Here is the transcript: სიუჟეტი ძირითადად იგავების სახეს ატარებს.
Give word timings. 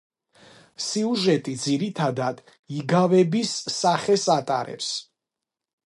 სიუჟეტი 0.85 1.53
ძირითადად 1.65 2.41
იგავების 2.79 3.55
სახეს 3.77 4.29
ატარებს. 4.39 4.91